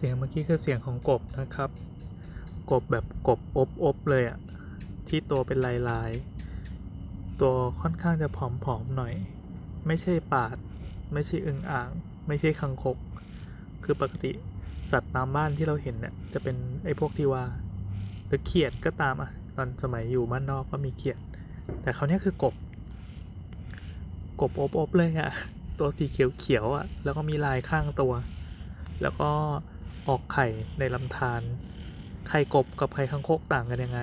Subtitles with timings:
[0.00, 1.70] สียงเมื่อกี้คือเสียงของกบนะครับ
[2.70, 4.38] กบแบบกบอบอบๆเลยอะ
[5.08, 8.38] ที่ตัวเป็นลายลายๆตัวค่อนข้างจะผ
[8.74, 9.14] อมๆหน่อย
[9.86, 10.56] ไม่ใช่ปาด
[11.12, 11.88] ไม่ใช่อึงอ่าง
[12.26, 12.96] ไม่ใช่คังคก
[13.84, 14.32] คือปกติ
[14.90, 17.44] สัตว์ตามบ้านที่เราเห็นเนี่ยจะเป็นไอ้พวกที่ว่า
[18.26, 21.18] หรือเขียดก็ตามอะตอนสมัยอยู่บ้านนอกก็มีเขียด
[21.82, 22.54] แต่เขาเนี้ยคือกบ
[24.40, 25.30] กบอบอบๆเลยอะ
[25.78, 28.12] ตัวสีเขียวๆอะแล้วก็มีลายข้างตัว
[29.02, 29.30] แล้วก็
[30.08, 30.46] ออกไข่
[30.78, 31.42] ในลำธาร
[32.28, 34.00] ไข่กบกับไข่คังโคกต่างกันยังไง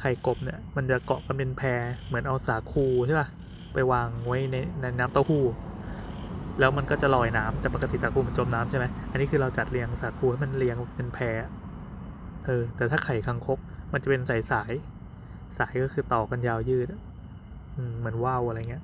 [0.00, 3.28] ไข่กบเนี่ยมันจะเกาะกันเป็นแพรเหมือนเอาสาคูใช่ปะ
[3.74, 5.44] ไปวางไว้ในในน้ำเต้าหู้
[6.58, 11.36] แล้วมันก็จะลอยน้ำแต่ปกติสาคูมันจมน้ำใช่ไหมอันนี้คือเราจัดเรียงสาคูให้มันเรียงเป็นแพร
[12.46, 13.58] เออแต่ถ้าไข่คังคก
[13.92, 14.72] มันจะเป็นสายสาย
[15.58, 16.86] สายก็คือต่อกันยาวยืด
[17.76, 18.82] อืมเหมือนว่าวอะไรเงี้ย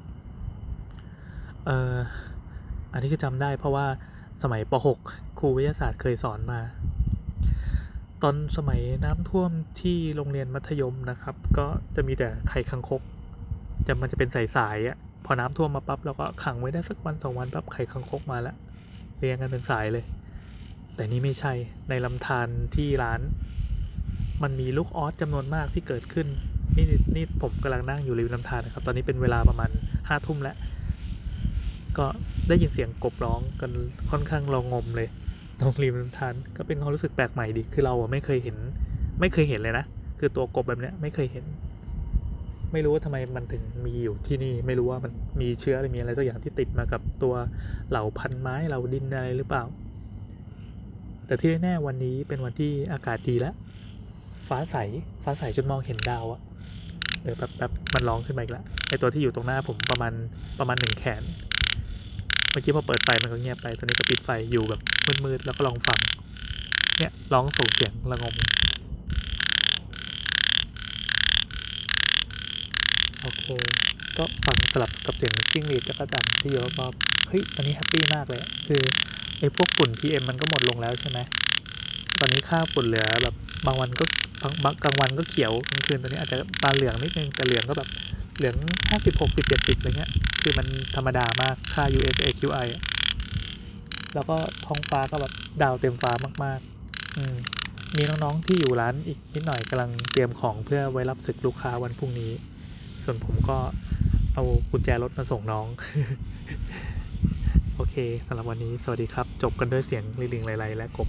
[1.66, 1.94] เออ
[2.92, 3.86] อันนี้คือจำได้เพราะว่า
[4.42, 6.60] สมัยป .6 ครูวิทยาศาสตร์เคยสอนมา
[8.22, 13.02] ตอนสมัยน้ำท่วมที่โรงเรียนมัธยมนะครับ ก็จะมีแต่ไข่คังคก
[13.86, 18.56] จะมันจะเป็นสายๆอะพอน้ำท่วมมาปั๊บเราก็ขังไว้ได้สักวันสองวันปั๊บไข่คังคกมาแล้ว
[19.18, 20.04] เรียงกันเป็นสายเลย
[20.94, 21.52] แต่นี่ไม่ใช่
[21.88, 23.20] ในลำธารที่ร้าน
[24.42, 26.26] มันมีลูกออสจำนวนมากที่เกิดขึ้น
[26.76, 29.70] นี่นี่ผมกำลังนั่งอยู่ริมลำธารนะครับ ตอนนี้เป็นเวลาประมาณ
[30.08, 30.56] ห้าทุ่มแล้ว
[31.98, 32.06] ก็
[32.48, 33.70] ได้ยินเสียงกบร้องกัน
[34.10, 35.08] ค่อนข้างเรงมเลย
[35.60, 38.56] ตรงริมลำธารก็เป็นความรู้สึกแปลกใหม่ดี คือเราไม่เคยเห็น
[39.20, 39.84] ไม่เคยเห็นเลยนะ
[40.18, 41.44] คือตัวกบแบบเนี้ยไม่เคยเห็น
[42.72, 47.34] ไม่รู้ว่าทำไมมันถึงมีอยู่ที่นี่ ไม่รู้ว่ามันมีเชื้อหรือมีอะไรตัวอย่างที่ติดมากับตัว
[47.90, 49.64] เหล่าพันไม้เหล่าดินอะไรหรือเปล่า
[51.26, 53.54] แต่ที่แน่วันนี้เป็นวันที่อากาศดีแล้ว
[54.48, 54.76] ฟ้าใส
[55.22, 56.40] ฟ้าใสจนมองเห็นดาวอะ
[57.22, 60.12] เออแบบแบบมันร้องขึ้นมาอีกแล้วไอตัวที่อยู่ตรงหน้าผมประมาณ
[60.58, 61.22] ประมาณหนึ่งแขน
[62.56, 64.80] มื่อกี้พอเปิดไฟมันก็เงียบไปตอนนี้ก็ปิดไฟอยู่แบบ
[65.24, 65.98] มืดๆแล้วก็ลองฟัง
[66.98, 68.34] เนี่ยร้องส่งเสียงระงม
[73.22, 73.46] โอเค
[74.18, 78.82] ก็ฟังสลับกับเสียงจิ้งหรีดจักรจันทร์ที่อยู่รอบๆเฮ้ยตอนนี้แฮปปี้มากเลย คือ
[79.38, 81.18] ไอ้พวกฝุ่น PM มันก็หมดลงแล้วใช่ไหม
[82.20, 83.34] ตอนนี้ค่าฝุ่นเหลือแบบ
[83.66, 84.04] บางวันก็
[84.42, 87.88] บางบางกลางวันก็เขียวกลางคืนตอนนี้อาจจะตาเหลืองนิดนึงแต่เหลืองก็แบบ
[88.36, 88.54] เหลือง
[88.90, 90.10] ห้าสิบหกสิบเจ็ดสิบอะไรเงี้ย
[90.48, 92.68] คือมันธรรมดามากค่า US AQI
[94.14, 94.36] แล้วก็
[94.66, 96.12] ท้องฟ้าก็แบบดาวเต็มฟ้า
[96.44, 97.36] มากๆ อืม
[97.96, 102.32] มีน้องๆที่อยู่ร้านอีกนิดหน่อยกำลังเตรียมของเพื่อไว้รับศึกลูกค้าวันพรุ่งนี้
[103.04, 103.58] ส่วนผมก็
[104.34, 105.66] เอากุญแจรถมาส่งน้อง
[107.74, 107.96] โอเค
[108.26, 110.02] สำหรับวันนี้สวัสดีครับ จบกันด้วยเสียง
[110.34, 111.08] ลิงๆไลๆและกบ